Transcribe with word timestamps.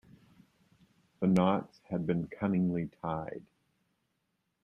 The 1.19 1.27
knots 1.27 1.79
had 1.87 2.07
been 2.07 2.25
cunningly 2.25 2.89
tied. 3.03 3.43